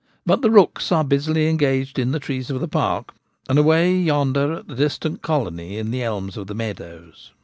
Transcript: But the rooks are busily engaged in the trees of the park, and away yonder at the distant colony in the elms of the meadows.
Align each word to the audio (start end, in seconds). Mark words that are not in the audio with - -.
But 0.25 0.41
the 0.41 0.49
rooks 0.49 0.91
are 0.91 1.03
busily 1.03 1.47
engaged 1.47 1.99
in 1.99 2.11
the 2.11 2.19
trees 2.19 2.49
of 2.49 2.59
the 2.59 2.67
park, 2.67 3.13
and 3.47 3.59
away 3.59 3.95
yonder 3.95 4.53
at 4.53 4.67
the 4.67 4.73
distant 4.73 5.21
colony 5.21 5.77
in 5.77 5.91
the 5.91 6.01
elms 6.01 6.37
of 6.37 6.47
the 6.47 6.55
meadows. 6.55 7.29